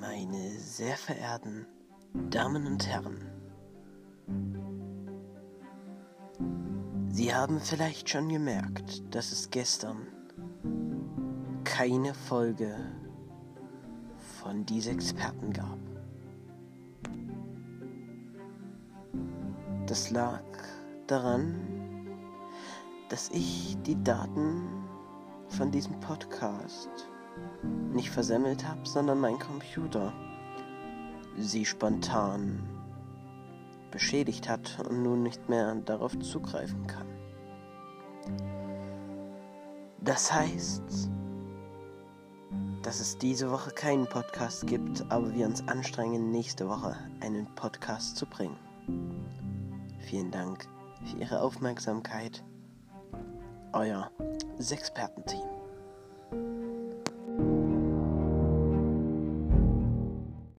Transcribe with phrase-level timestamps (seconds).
[0.00, 1.66] Meine sehr verehrten
[2.30, 3.30] Damen und Herren,
[7.08, 10.06] Sie haben vielleicht schon gemerkt, dass es gestern
[11.64, 12.74] keine Folge
[14.40, 15.78] von diese Experten gab.
[19.86, 20.42] Das lag
[21.06, 21.54] daran,
[23.08, 24.84] dass ich die Daten
[25.48, 27.08] von diesem Podcast
[27.94, 30.12] nicht versemmelt habe, sondern mein Computer
[31.36, 32.62] sie spontan
[33.90, 37.06] beschädigt hat und nun nicht mehr darauf zugreifen kann.
[40.00, 41.10] Das heißt,
[42.82, 48.16] dass es diese Woche keinen Podcast gibt, aber wir uns anstrengen, nächste Woche einen Podcast
[48.16, 48.58] zu bringen.
[50.00, 50.68] Vielen Dank
[51.04, 52.44] für Ihre Aufmerksamkeit.
[53.72, 54.10] Euer
[54.58, 55.53] Sexperten-Team.